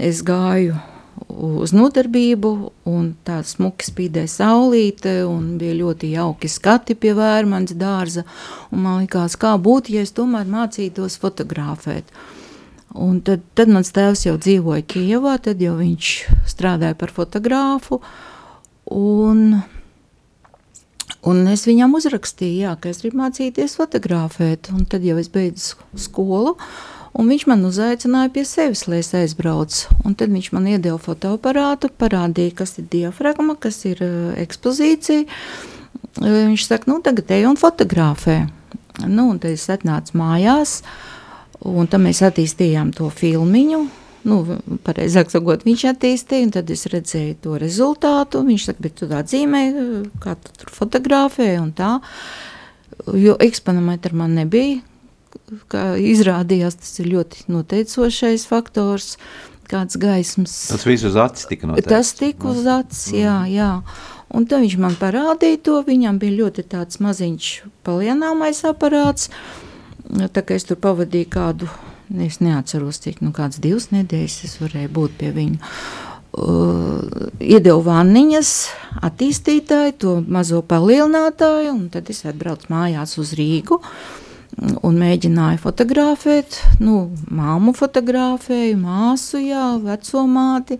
[0.02, 0.78] es gāju
[1.30, 2.52] uz nodarbību,
[2.90, 8.26] un tā smuki spīdēja saulīte, un bija ļoti jauki skati pie vērmanas dārza,
[8.72, 12.10] man likās, kā būtu, ja es tomēr mācītos fotografēt.
[12.98, 16.14] Un tad, tad mans tēvs jau dzīvoja Kijavā, tad jau viņš
[16.50, 18.00] strādāja par fotogrāfu,
[18.90, 19.60] un,
[21.30, 25.78] un es viņam uzrakstīju, jā, ka es gribu mācīties fotografēt, un tad jau es beidzu
[26.02, 26.58] skolu,
[27.18, 29.96] Un viņš man uzaicināja pie sevis, lai es aizbraucu.
[30.06, 35.26] Un tad viņš man iedeva fotoaparātu, parādīja, kas ir diafragma, kas ir uh, ekspozīcija.
[36.20, 38.44] Viņš saka, nu, tagad ej un fotografē.
[39.08, 40.82] Nu, un tad es atnācu mājās,
[41.66, 43.88] un tad mēs attīstījām to filmiņu.
[44.30, 44.38] nu,
[44.84, 48.44] pareizāk sakot, viņš attīstīja, un tad es redzēju to rezultātu.
[48.46, 49.64] Viņš saka, bet tu tā dzīmē,
[50.22, 51.98] kā tu tur fotografē un tā.
[53.16, 54.82] Jo eksponometra man nebija,
[55.72, 59.18] kā izrādījās, tas ir ļoti noteicošais faktors,
[59.70, 60.56] kāds gaismas.
[60.72, 61.92] Tas viss uz acis tika noteikts.
[61.92, 63.74] Tas tika uz acis, jā, jā.
[64.30, 67.54] Un tad viņš man parādīja to, viņam bija ļoti tāds maziņš
[67.86, 69.32] palienāmais aparāts,
[70.06, 71.70] tā kā es tur pavadīju kādu
[72.18, 75.60] Es neatceros, cik nu, kādas divas nedēļas es varēju būt pie viņa.
[76.40, 78.54] Uh, iedevu vanniņas
[79.06, 83.78] attīstītāju, to mazo palielinātāju, un tad es atbraucu mājās uz Rīgu
[84.60, 86.60] un mēģināju fotografēt.
[86.84, 90.80] Nu, māmu fotografēju, māsu, jā, veco māti,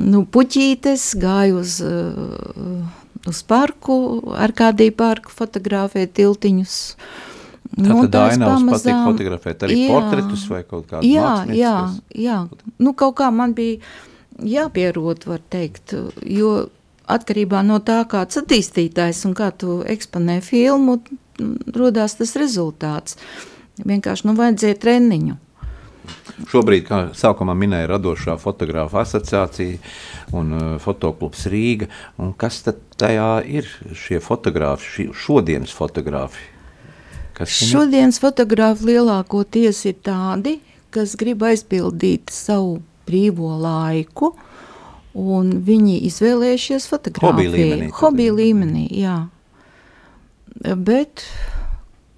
[0.00, 3.98] nu, puķītes, gāju uz, uh, uz parku,
[4.34, 6.80] ar kādī parku fotografēt tiltiņus.
[7.74, 11.76] Nu, Tātad ainavas patīk fotografēt arī jā, portretus vai kaut kādu Jā, jā,
[12.14, 12.36] jā.
[12.78, 13.80] Nu, kaut kā man bija
[14.44, 16.52] jāpierot, var teikt, jo
[17.10, 21.00] atkarībā no tā, kāds attīstītājs un kā tu eksponē filmu,
[21.74, 23.18] rodās tas rezultāts.
[23.84, 25.40] Vienkārši, nu, vajadzēja treniņu.
[26.50, 29.78] Šobrīd, kā sākumā minēja radošā fotografa asociācija
[30.36, 31.88] un uh, fotoklubs Rīga,
[32.20, 36.50] un kas tad tajā ir šie fotografi, šī, šodienas fotografi?
[37.34, 40.58] Šodienas fotografi lielākoties ir tādi,
[40.94, 42.76] kas grib aizpildīt savu
[43.08, 44.34] brīvo laiku,
[45.14, 47.32] un viņi izvēlējušies fotografiju.
[47.32, 47.90] Hobija līmenī.
[47.98, 49.18] Hobija līmenī, jā.
[50.62, 51.24] Bet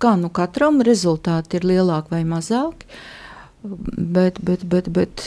[0.03, 2.89] kā nu katram rezultāti ir lielāki vai mazāki,
[3.67, 5.23] bet, bet, bet, bet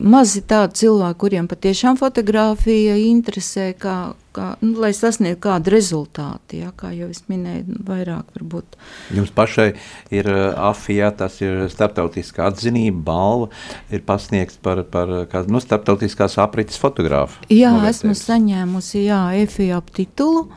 [0.00, 6.58] mazi tādi cilvēki, kuriem patiešām fotografija interesē, kā, kā, nu, lai sasniegtu kādu rezultātu.
[6.62, 8.78] Ja, kā jau es minēju, nu, vairāk varbūt.
[9.14, 9.68] Jums pašai
[10.16, 13.50] ir AFIA, tas ir starptautiskā atzinība, balva,
[13.92, 17.44] ir pasniegts par, par kādu nu, starptautiskās aprites fotogrāfu.
[17.52, 20.48] Jā, esmu saņēmusi, jā, FIAP titulu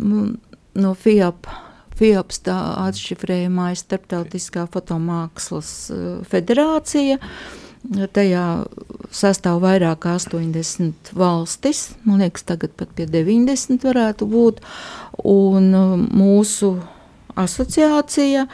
[0.00, 0.34] mm.
[0.78, 1.48] No FIAP.
[1.96, 7.20] FIAPS tā atšifrējumā ir Starptautiskā fotomākslas uh, federācija.
[7.86, 8.44] Tajā
[9.14, 14.60] sastāv vairāk kā 80 valstis, man liekas, tagad pat pie 90 varētu būt.
[15.22, 16.74] Un um, mūsu
[17.38, 18.46] asociācija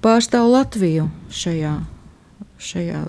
[0.00, 1.74] pārstāv Latviju šajā,
[2.70, 3.04] šajā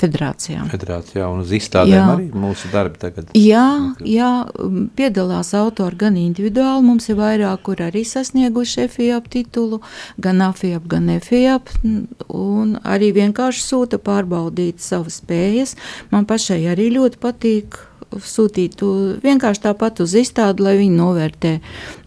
[0.00, 0.64] federācijā.
[0.72, 2.06] Federācijā un uz izstādēm jā.
[2.14, 3.30] arī mūsu darbi tagad.
[3.38, 4.30] Jā, jā,
[4.98, 9.80] piedalās autori gan individuāli, mums ir vairāk, kur arī sasnieguši FIAP titulu,
[10.22, 11.72] gan AFIAP, gan FIAP,
[12.34, 15.76] un arī vienkārši sūta pārbaudīt savas spējas.
[16.14, 17.80] Man pašai arī ļoti patīk
[18.14, 18.82] sūtīt
[19.24, 21.56] vienkārši tāpat uz izstādi, lai viņi novērtē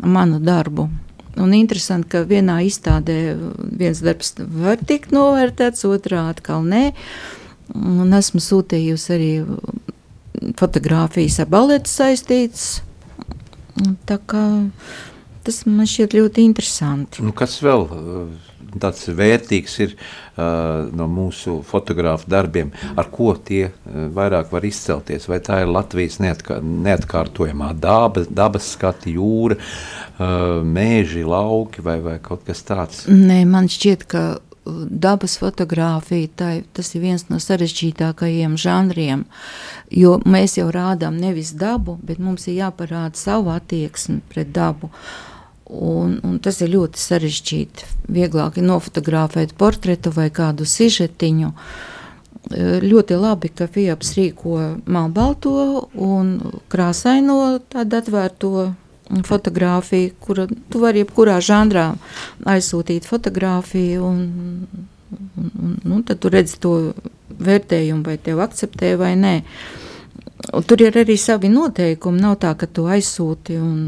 [0.06, 0.90] manu darbu.
[1.38, 3.36] Un interesanti, ka vienā izstādē
[3.78, 6.88] viens darbs var tikt novērtēts, otrā atkal nē.
[6.90, 7.37] Uh,
[7.76, 9.32] Un esmu sūtījusi arī
[10.58, 12.82] fotografijas ar baletu saistītas.
[15.48, 17.24] Tas man šķiet ļoti interesanti.
[17.24, 18.48] Nu, kas vēl uh,
[18.82, 25.30] tāds vērtīgs ir uh, no mūsu fotografu darbiem, ar ko tie uh, vairāk var izcelties?
[25.32, 32.18] Vai tā ir Latvijas neatkā, neatkārtojamā daba, dabas skati, jūra, uh, mēži, lauki vai, vai
[32.24, 33.06] kaut kas tāds?
[33.08, 34.26] Nē, man šķiet, ka
[34.90, 39.26] dabas fotografija, tā, tas ir viens no sarežģītākajiem žanriem,
[39.92, 44.92] jo mēs jau rādām nevis dabu, bet mums ir jāparāda savu attieksmi pret dabu.
[45.68, 47.88] Un, un tas ir ļoti sarežģīti.
[48.16, 51.52] Vieglāk ir nofotografēt portretu vai kādu sižetiņu.
[52.88, 56.38] Ļoti labi, ka Fijaps rīko melnbalto un
[56.72, 58.52] krāsaino tādu atvērto
[59.28, 61.90] fotografiju, kura tu vari jebkurā žanrā
[62.48, 64.22] aizsūtīt fotografiju, un,
[65.12, 66.74] un, un, un tad tu redzi to
[67.38, 69.36] vērtējumu, vai tev akceptē vai nē.
[70.54, 72.22] Un tur ir arī savi noteikumi.
[72.22, 73.80] Nav tā, ka tu aizsūti un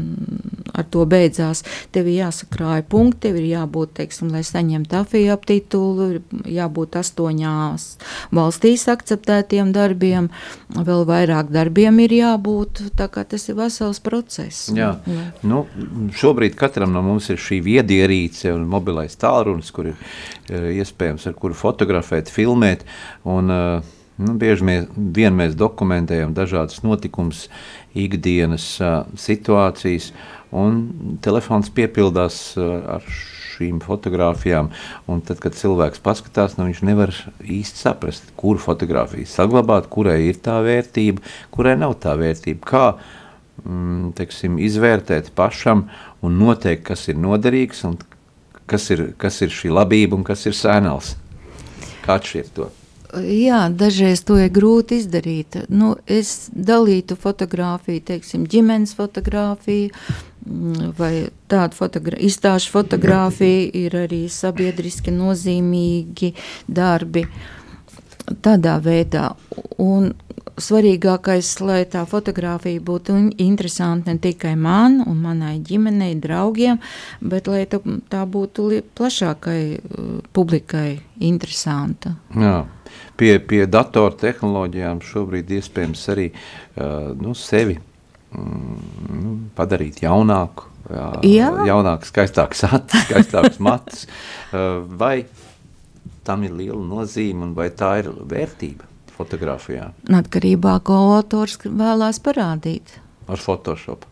[0.74, 1.62] ar to beidzās.
[1.94, 6.08] Tev ir jāsakrāja punkti, tev ir jābūt, teiksim, lai saņemtu afiju aptitulu,
[6.50, 7.86] jābūt astoņās
[8.34, 10.26] valstīs akceptētiem darbiem,
[10.74, 12.82] vēl vairāk darbiem ir jābūt.
[12.98, 14.68] Tā kā tas ir vesels process.
[14.74, 14.96] Jā.
[15.06, 15.28] Jā.
[15.46, 15.64] Nu,
[16.18, 19.96] šobrīd katram no mums ir šī viedierīce un mobilais tālrunis, kur ir
[20.50, 22.86] eh, iespējams ar kuru fotografēt, filmēt.
[23.30, 27.46] Un, uh, Nu, bieži mēs, vien mēs dokumentējam dažādas notikumus,
[27.96, 30.10] ikdienas uh, situācijas,
[30.52, 30.82] un
[31.24, 33.06] telefons piepildās uh, ar
[33.60, 34.70] šīm fotografijām.
[35.10, 40.40] Un tad, kad cilvēks paskatās, nu, viņš nevar īsti saprast, kuru fotografiju saglabāt, kurai ir
[40.44, 42.60] tā vērtība, kurai nav tā vērtība.
[42.66, 42.84] Kā
[43.64, 45.86] mm, teksim, izvērtēt pašam
[46.24, 47.96] un noteikt, kas ir noderīgs un
[48.70, 51.16] kas ir, kas ir šī labība un kas ir sēnals.
[52.04, 52.70] Kā atšķirt to?
[53.10, 55.64] Jā, dažreiz to ir grūti izdarīt.
[55.72, 59.90] Nu, es dalītu fotografiju, teiksim, ģimenes fotografiju,
[60.46, 66.34] mm, vai tādu fotogra izstāžu fotografiju, ir arī sabiedriski nozīmīgi
[66.68, 67.26] darbi
[68.44, 69.32] tādā veidā.
[69.82, 70.12] Un
[70.60, 76.78] svarīgākais, lai tā fotografija būtu interesanta ne tikai man un manai ģimenei, draugiem,
[77.20, 82.14] bet lai tā būtu plašākai uh, publikai interesanta.
[82.36, 82.60] Jā
[83.20, 90.68] pie, pie datortehnoloģijām šobrīd iespējams arī uh, nu, sevi mm, padarīt jaunāku.
[90.90, 91.50] Jā, jā.
[91.68, 94.06] Jaunāks, skaistāks acis, skaistāks matus.
[94.50, 95.24] Uh, vai
[96.26, 99.90] tam ir liela nozīme un vai tā ir vērtība fotografijā?
[100.20, 102.98] Atkarībā no ko autors vēlās parādīt.
[103.30, 104.09] Ar Photoshop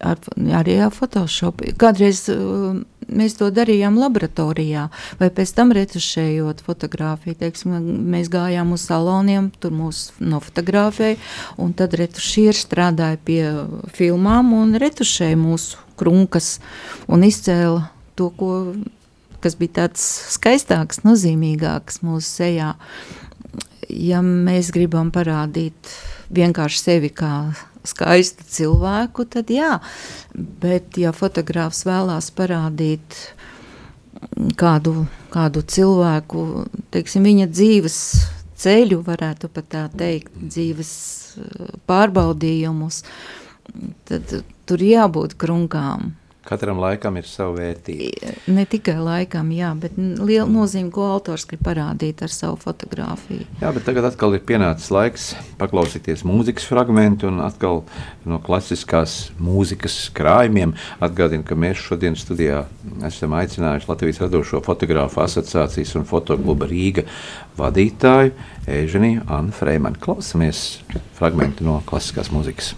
[0.00, 0.20] ar,
[0.60, 1.62] arī ar Photoshop.
[1.80, 4.86] Kādreiz uh, mēs to darījām laboratorijā,
[5.20, 7.36] vai pēc tam retušējot fotografiju.
[7.40, 7.76] Teiksim,
[8.12, 11.18] mēs gājām uz saloniem, tur mūs nofotografēja,
[11.60, 13.42] un tad retušieri strādāja pie
[13.96, 16.58] filmām un retušēja mūsu krunkas
[17.10, 18.52] un izcēla to, ko,
[19.44, 20.04] kas bija tāds
[20.36, 22.74] skaistāks, nozīmīgāks mūsu sejā.
[23.90, 25.90] Ja mēs gribam parādīt
[26.30, 27.50] vienkārši sevi kā
[27.86, 29.78] skaistu cilvēku, tad jā.
[30.34, 33.18] Bet, ja fotogrāfs vēlās parādīt
[34.60, 37.98] kādu, kādu cilvēku, teiksim, viņa dzīves
[38.60, 40.92] ceļu, varētu pat tā teikt, dzīves
[41.40, 43.02] eh, pārbaudījumus,
[44.08, 46.14] tad tur jābūt krunkām.
[46.40, 48.30] Katram laikam ir sava vērtība.
[48.48, 53.44] Ne tikai laikam, jā, bet liela nozīme, ko autors grib parādīt ar savu fotografiju.
[53.60, 55.26] Jā, bet tagad atkal ir pienācis laiks
[55.60, 57.82] paklausīties mūzikas fragment un atkal
[58.24, 60.72] no klasiskās mūzikas krājumiem
[61.04, 62.64] atgādinu, ka mēs šodien studijā
[63.06, 67.04] esam aicinājuši Latvijas radošo fotografu asociācijas un fotokluba Rīga
[67.60, 68.32] vadītāju
[68.80, 70.00] Ēženiju Annu Freimanu.
[70.00, 70.80] Klausamies
[71.20, 72.72] fragmentu no klasiskās mūzikas.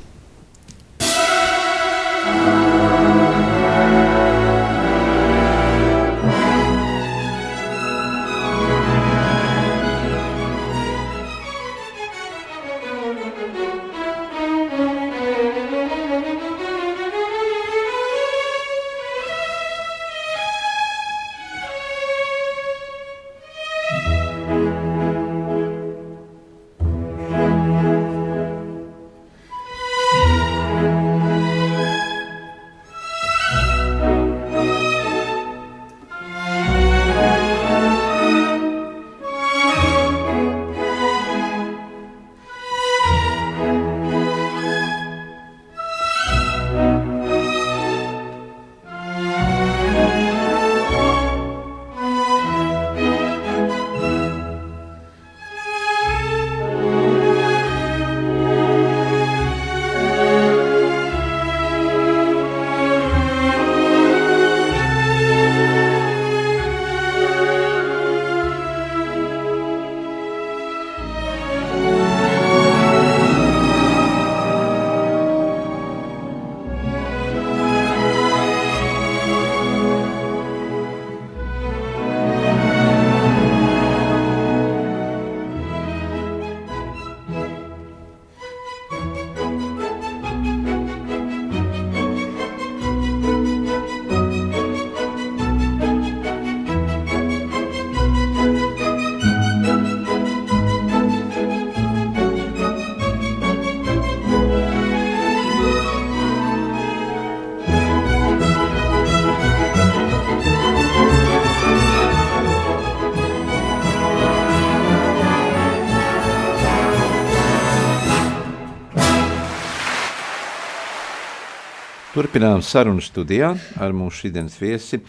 [122.23, 123.49] Turpinām sarunu studijā
[123.83, 125.01] ar mūsu šīdienas viesi,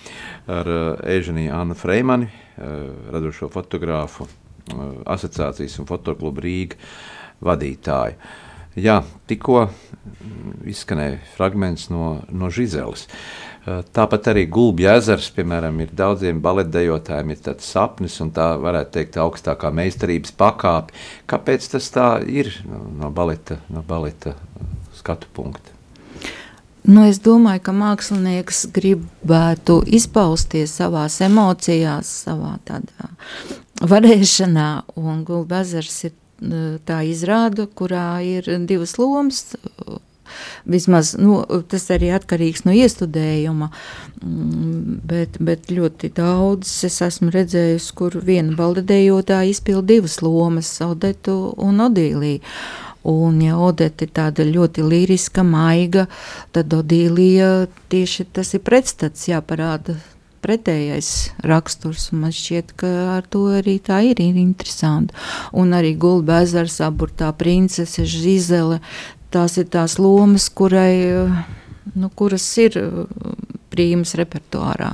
[0.50, 0.66] ar
[1.14, 2.72] Ēženiju uh, Annu Freimani, uh,
[3.14, 4.80] radošo fotogrāfu uh,
[5.14, 6.80] asociācijas un fotoklubu Rīga
[7.46, 8.18] vadītāju.
[8.82, 8.96] Jā,
[9.30, 9.68] tikko
[10.74, 13.06] izskanēja fragments no, no Žizeles.
[13.94, 19.22] Tāpat arī Gulbja ezers, piemēram, ir daudziem baletdejotājiem, ir tāds sapnis un tā varētu teikt
[19.22, 20.98] augstākā meistarības pakāpe.
[21.30, 24.34] Kāpēc tas tā ir no baleta, no baleta
[24.98, 25.83] skatu punkta?
[26.84, 33.12] Nu, es domāju, ka mākslinieks gribētu izpausties savā emocijās, savā tādā
[33.84, 34.70] varēšanā,
[35.00, 36.18] un Gulbazars ir
[36.84, 39.46] tā izrāda, kurā ir divas lomas
[40.66, 43.70] vismaz nu, tas arī atkarīgs no iestudējuma.
[44.24, 51.38] Mm, bet, bet ļoti daudz es esmu redzējusi, kur viena baldadējotāja izpild divas lomas, Odetu
[51.62, 52.42] un Odīliju.
[53.04, 56.06] Un, ja Odete ir tāda ļoti liriska, maiga,
[56.56, 59.98] tad Odīlija tieši tas ir pretstats jāparāda
[60.44, 61.10] pretējais
[61.48, 62.10] raksturs.
[62.16, 65.16] Man šķiet, ka ar to arī tā ir, ir interesanti.
[65.52, 68.82] Un arī Gulba ezers, aburtā princese, Žizele,
[69.34, 70.96] tās ir tās lomas, kurai,
[71.96, 72.80] nu, kuras ir
[73.74, 74.94] prīmas repertuārā.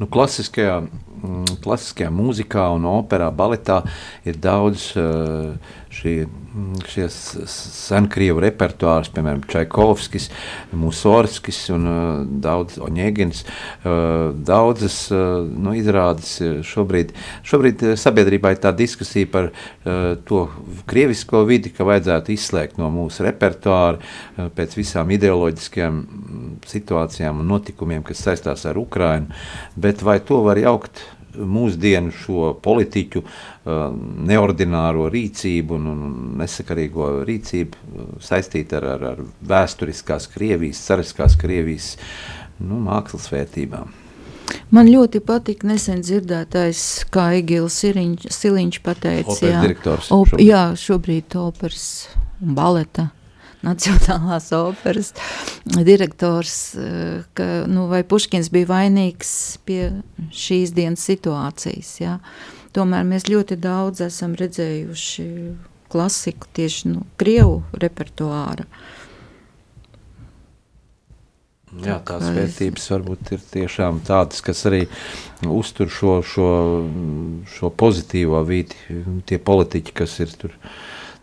[0.00, 3.82] Nu, klasiskajā, mm, klasiskajā mūzikā un operā, baletā
[4.24, 5.52] ir daudz uh,
[5.90, 7.14] Mm, šis
[7.50, 10.28] senkrievu repertuārs, piemēram, Čaikovskis,
[10.78, 12.04] Musorskis un uh,
[12.42, 16.36] daudz Oņēgins, uh, daudzas uh, nu, izrādes
[16.70, 17.12] šobrīd,
[17.42, 19.50] šobrīd sabiedrībā ir tā diskusija par
[20.26, 20.44] to
[20.90, 28.04] krievisko vidi, ka vajadzētu izslēgt no mūsu repertuāra pēc visām ideoloģiskajām mm, situācijām un notikumiem,
[28.06, 29.30] kas saistās ar Ukrainu,
[29.76, 31.02] bet vai to var jaukt
[31.36, 33.86] mūsdienu šo politiķu uh,
[34.30, 36.02] neordināro rīcību un, un
[36.40, 41.94] nesakarīgo rīcību uh, saistīt ar, ar, ar vēsturiskās Krievijas, cariskās Krievijas
[42.60, 43.94] nu, mākslas vērtībām.
[44.74, 46.82] Man ļoti patīk nesen dzirdētais,
[47.14, 49.38] kā Egils Siliņš pateica.
[49.46, 49.62] Jā,
[50.14, 51.86] op, jā, šobrīd operas
[52.42, 53.10] un baleta
[53.60, 55.12] Nacionālās operas
[55.84, 59.32] direktors, eh, ka nu, vai Puškins bija vainīgs
[59.68, 59.90] pie
[60.32, 61.90] šīs dienas situācijas.
[62.00, 62.16] Jā.
[62.72, 65.26] Tomēr mēs ļoti daudz esam redzējuši
[65.90, 68.64] klasiku tieši no nu, Krievu repertuāra.
[71.84, 74.80] Jā, tās vērtības varbūt ir tiešām tādas, kas arī
[75.46, 76.48] uztur šo, šo,
[77.46, 78.74] šo pozitīvo vidi.
[79.28, 80.72] Tie politiķi, kas ir tur uh,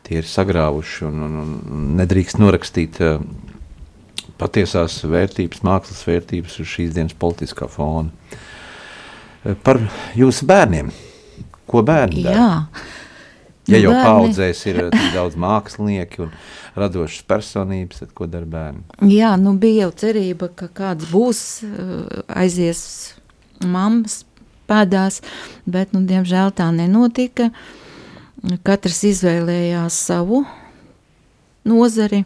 [0.08, 3.18] tie ir sagrāvuši un, un, un nedrīkst norakstīt uh,
[4.40, 8.14] patiesās vērtības, mākslas vērtības uz šīs dienas politiskā fona.
[9.44, 9.82] Uh, par
[10.18, 10.94] jūsu bērniem.
[11.68, 12.38] Ko bērni dara?
[12.38, 12.94] Jā.
[13.68, 16.30] Ja jau paudzēs ir eh, daudz mākslinieki un
[16.80, 18.86] radošas personības, tad ko dara bērni?
[19.12, 21.42] Jā, nu bija jau cerība, ka kāds būs,
[22.32, 22.86] aizies
[23.60, 24.22] mammas
[24.72, 25.20] pēdās,
[25.68, 27.50] bet, nu, diemžēl tā nenotika.
[27.52, 27.87] Uh,
[28.64, 30.44] Katrs izvēlējās savu
[31.68, 32.24] nozari.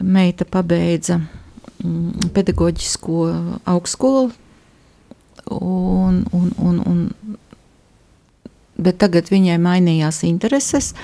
[0.00, 3.24] Meita pabeidza mm, pedagoģisko
[3.68, 4.30] augstskolu,
[5.50, 7.02] un, un, un, un,
[8.80, 10.94] bet tagad viņai mainījās intereses.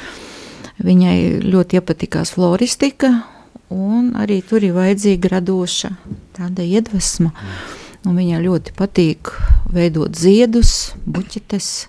[0.76, 3.10] Viņai ļoti iepatikās floristika,
[3.72, 5.92] un arī tur ir vajadzīga radoša
[6.36, 7.32] tāda iedvesma.
[8.06, 9.32] Un viņai ļoti patīk
[9.72, 11.88] veidot ziedus, buķetes,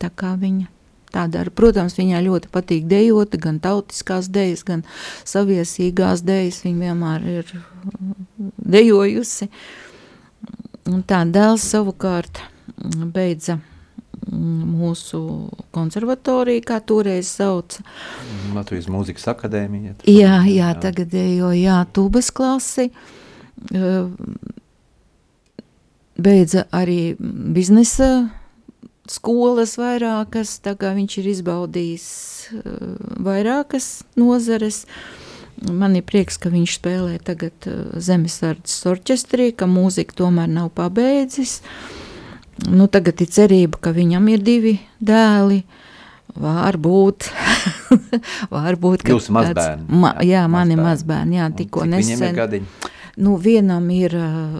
[0.00, 0.73] tā kā viņa
[1.14, 1.52] tā dara.
[1.54, 4.84] Protams, viņai ļoti patīk dejot, gan tautiskās dejas, gan
[5.24, 6.62] saviesīgās dejas.
[6.66, 7.52] Viņa vienmēr ir
[8.76, 9.50] dejojusi.
[10.90, 12.42] Un tā dēls savukārt
[13.14, 13.58] beidza
[14.34, 15.20] mūsu
[15.74, 17.84] konservatoriju, kā toreiz sauca.
[18.54, 19.98] Latvijas mūzikas akadēmija.
[20.08, 22.90] Jā, jā, jā, tagadējo, jā, tūbas klasi.
[26.14, 28.10] Beidza arī biznesa
[29.10, 32.06] skolas vairākas, tā kā viņš ir izbaudījis
[32.56, 34.84] uh, vairākas nozares.
[35.64, 41.60] Man ir prieks, ka viņš spēlē tagad uh, Zemesardzes orķestrī, ka mūzika tomēr nav pabeidzis.
[42.70, 45.64] Nu, tagad ir cerība, ka viņam ir divi dēli.
[46.34, 47.28] Varbūt,
[48.54, 49.84] varbūt Jūs mazbērni.
[49.86, 52.16] Ma, jā, jā mani mazbērni, jā, tikko nesen.
[52.16, 52.90] Viņiem ir gadiņi?
[53.22, 54.56] Nu, vienam ir uh,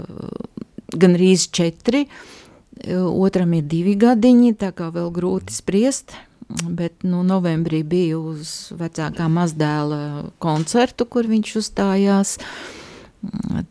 [0.95, 2.44] gan rīz četri, uh,
[2.83, 6.17] Otram ir divi gadiņi, tā kā vēl grūti spriest.
[6.45, 12.35] Bet nu, novembrī biju uz vecākā mazdēla koncertu, kur viņš uzstājās.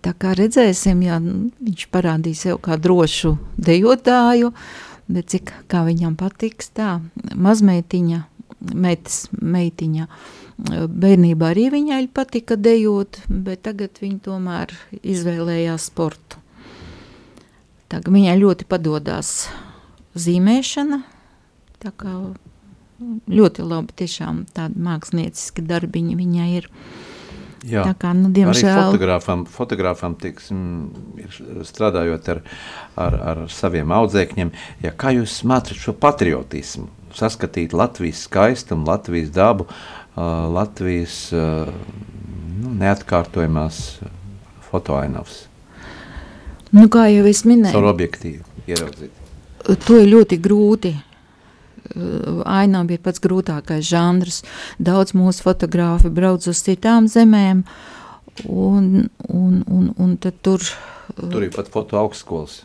[0.02, 4.50] Tā kā redzēsim, ja viņš parādīs sev kā drošu dejotāju,
[5.06, 8.24] bet cik kā viņam patiks tā mazmeitiņa,
[8.74, 10.08] meitas meitiņa.
[10.90, 16.43] Bērnībā arī viņai patika dejot, bet tagad viņa tomēr izvēlējās sportu.
[17.94, 19.52] Tā, viņai ļoti padodas
[20.18, 21.04] zīmēšana.
[23.30, 26.70] Ļoti labi, tiešām tādi mākslinieciski darbiņi viņai ir.
[27.70, 28.72] Jā, tā kā, nu, diemžēl...
[28.72, 30.64] Arī fotogrāfam, fotogrāfam tiksim,
[31.70, 32.42] strādājot ar,
[33.00, 34.52] ar, ar saviem audzēkņiem,
[34.84, 39.70] ja kā jūs mācat šo patriotismu, saskatīt Latvijas skaistumu, Latvijas dabu,
[40.18, 43.84] Latvijas nu, neatkārtojamās
[44.68, 45.44] fotoainavas?
[46.74, 49.22] Nu, kā jau es minēju, ar objektīvu ieraudzīt.
[49.88, 50.94] To ir ļoti grūti
[52.46, 54.42] ainām ir pats grūtākais žanrs.
[54.80, 57.64] Daudz mūsu fotografi brauc uz citām zemēm,
[58.50, 60.62] un, un, un, un tur.
[61.18, 62.64] Tur ir pat foto augstskolas.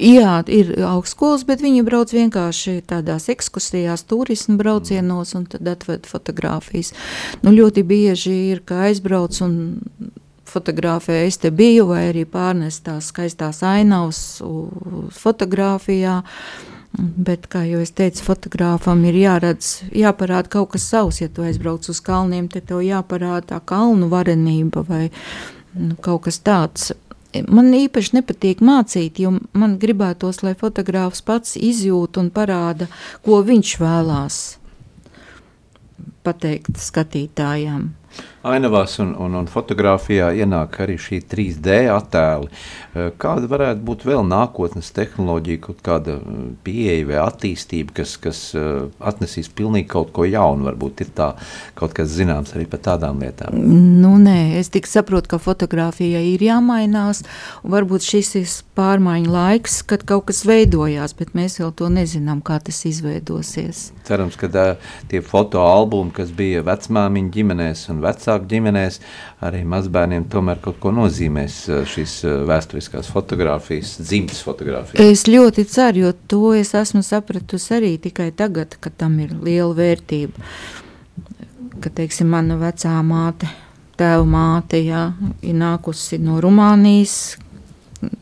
[0.00, 6.94] Jā, ir augstskolas, bet viņi brauc vienkārši tādās ekskursijās, turismu braucienos un tad atved fotogrāfijas.
[7.42, 9.58] Nu, ļoti bieži ir, ka aizbrauc un
[10.48, 14.20] fotografē es te biju, vai arī pārnest tās skaistās ainavas
[15.14, 16.22] fotografijā.
[16.98, 21.20] Bet, kā jau es teicu, fotogrāfam ir jāredz, jāparāda kaut kas savs.
[21.20, 25.02] Ja tu aizbrauc uz kalniem, tad tev jāparāda tā kalnu varenība vai
[25.76, 26.88] nu, kaut kas tāds.
[27.44, 32.88] Man īpaši nepatīk mācīt, jo man gribētos, lai fotogrāfs pats izjūt un parāda,
[33.22, 34.40] ko viņš vēlās
[36.24, 37.90] pateikt skatītājiem
[38.46, 42.50] ainavās un, un, un fotografijā ienāk arī šī 3D attēli.
[42.94, 48.42] Eh, kāda varētu būt vēl nākotnes tehnoloģija, kaut kāda eh, pieeja vai attīstība, kas, kas
[48.58, 50.68] eh, atnesīs pilnīgi kaut ko jaunu?
[50.68, 51.32] Varbūt ir tā
[51.78, 53.58] kaut kas zināms arī par tādām lietām.
[53.58, 57.24] Nu, nē, es tik saprotu, ka fotografija ir jāmainās.
[57.66, 62.60] Varbūt šis ir pārmaiņu laiks, kad kaut kas veidojās, bet mēs vēl to nezinām, kā
[62.62, 63.88] tas izveidosies.
[64.08, 64.66] Cerams, ka tā,
[65.10, 69.00] tie fotoalbumi, kas bija vecmāmiņu ģimenēs un vecāku ģimenēs,
[69.44, 72.18] arī mazbērniem tomēr kaut ko nozīmēs šīs
[72.48, 75.00] vēsturiskās fotogrāfijas, dzimtas fotogrāfijas.
[75.00, 79.72] Es ļoti ceru, jo to es esmu sapratusi arī tikai tagad, kad tam ir liela
[79.76, 80.48] vērtība.
[81.78, 83.46] Kad, teiksim, mana vecā māte,
[83.98, 85.12] tēva māte, jā,
[85.46, 87.36] ir nākusi no Rumānijas,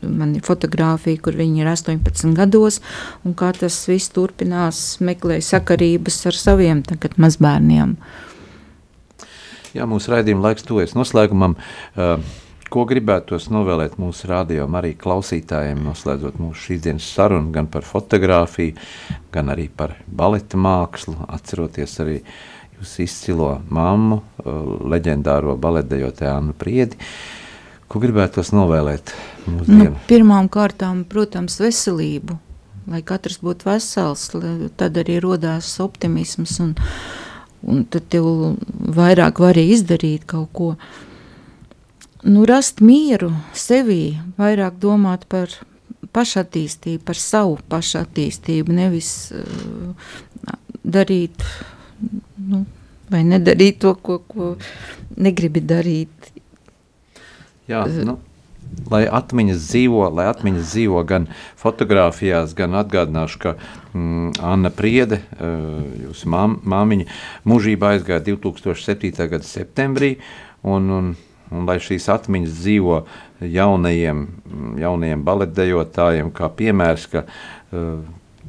[0.01, 2.79] man ir fotografija, kur viņi ir 18 gados,
[3.25, 7.97] un kā tas viss turpinās, meklēja sakarības ar saviem tagad mazbērniem.
[9.77, 11.55] Jā, mūsu raidījuma laiks tuvojas noslēgumam.
[11.93, 12.17] Uh,
[12.71, 18.75] ko gribētos novēlēt mūsu rādījumam, arī klausītājiem, noslēdzot mūsu šīs dienas sarunu gan par fotografiju,
[19.33, 22.17] gan arī par baleta mākslu, atceroties arī
[22.77, 24.21] jūsu izcilo mammu,
[24.91, 26.99] leģendāro baletdejotāju Annu Priedi.
[27.87, 29.13] Ko gribētos novēlēt
[29.47, 29.93] mūsdienu?
[29.93, 32.35] Nu, pirmām kārtām, protams, veselību,
[32.91, 34.27] lai katrs būtu vesels,
[34.75, 36.75] tad arī rodās optimisms un,
[37.67, 38.27] un tad tev
[38.97, 40.69] vairāk var izdarīt kaut ko.
[42.27, 45.51] Nu, rast mieru sevī, vairāk domāt par
[46.15, 50.07] pašattīstību, par savu pašattīstību, nevis uh,
[50.83, 51.43] darīt
[52.47, 52.63] nu,
[53.11, 54.55] vai nedarīt to, ko, ko
[55.17, 56.31] negribi darīt.
[57.67, 58.17] Jā, nu,
[58.91, 61.27] lai atmiņas dzīvo, lai atmiņas dzīvo gan
[61.59, 63.55] fotografijās, gan atgādināšu, ka
[63.93, 67.07] mm, Anna Priede, uh, jūsu mam, māmiņa,
[67.47, 69.11] mūžībā aizgāja 2007.
[69.31, 70.15] gada septembrī,
[70.67, 71.15] un, un,
[71.51, 73.01] un lai šīs atmiņas dzīvo
[73.43, 74.23] jaunajiem,
[74.81, 77.99] jaunajiem baletdejotājiem, kā piemērs, ka uh,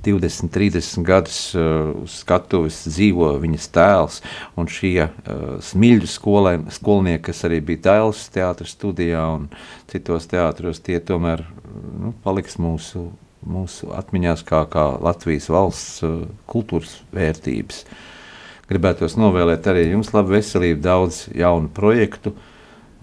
[0.08, 4.18] 20, 30 gadus uh, uz skatuves dzīvo viņas tēls,
[4.58, 9.48] un šie uh, smilģu skolē, skolnieki, kas arī bija Dailas teātras studijā un
[9.90, 11.44] citos teātros, tie tomēr
[12.00, 13.08] nu, paliks mūsu,
[13.46, 17.84] mūsu atmiņās kā, kā Latvijas valsts uh, kultūras vērtības.
[18.68, 22.34] Gribētos novēlēt arī jums labu veselību, daudz jaunu projektu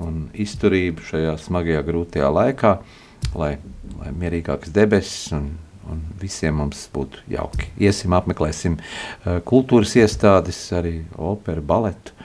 [0.01, 2.73] un izturību šajā smagajā grūtajā laikā,
[3.37, 3.55] lai,
[3.97, 5.53] lai mierīgākas debesis un
[5.91, 7.69] un visiem mums būtu jauki.
[7.81, 12.15] Iesim, apmeklēsim uh, kultūras iestādes, arī operu, baletu,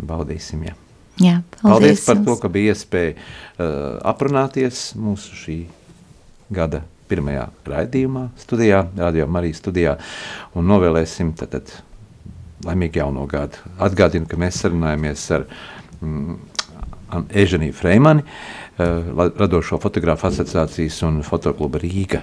[0.00, 0.64] baudīsim.
[0.68, 0.76] Ja.
[1.20, 5.58] Jā, paldies, paldies par to, ka bija iespēja uh, aprunāties mūsu šī
[6.52, 9.96] gada pirmajā raidījumā, studijā, Radio Marijas studijā,
[10.56, 11.74] un novēlēsim tad, tad
[12.64, 13.60] laimīgu jauno gadu.
[13.82, 15.46] Atgādinu, ka mēs sarunājamies ar
[16.00, 16.38] mm,
[17.42, 22.22] Eženiju Freimani, uh, radošo fotogrāfu asociācijas un fotokluba Rīga